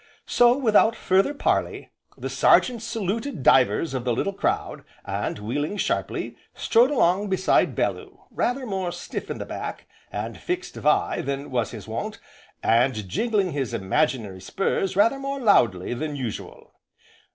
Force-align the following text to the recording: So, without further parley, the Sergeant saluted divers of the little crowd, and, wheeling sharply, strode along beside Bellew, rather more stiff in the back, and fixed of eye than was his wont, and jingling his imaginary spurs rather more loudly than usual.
So, 0.25 0.57
without 0.57 0.95
further 0.95 1.31
parley, 1.31 1.91
the 2.17 2.27
Sergeant 2.27 2.81
saluted 2.81 3.43
divers 3.43 3.93
of 3.93 4.03
the 4.03 4.13
little 4.15 4.33
crowd, 4.33 4.83
and, 5.05 5.37
wheeling 5.37 5.77
sharply, 5.77 6.37
strode 6.55 6.89
along 6.89 7.29
beside 7.29 7.75
Bellew, 7.75 8.17
rather 8.31 8.65
more 8.65 8.91
stiff 8.91 9.29
in 9.29 9.37
the 9.37 9.45
back, 9.45 9.85
and 10.11 10.39
fixed 10.39 10.75
of 10.75 10.87
eye 10.87 11.21
than 11.21 11.51
was 11.51 11.69
his 11.69 11.87
wont, 11.87 12.17
and 12.63 13.07
jingling 13.07 13.51
his 13.51 13.75
imaginary 13.75 14.41
spurs 14.41 14.95
rather 14.95 15.19
more 15.19 15.39
loudly 15.39 15.93
than 15.93 16.15
usual. 16.15 16.73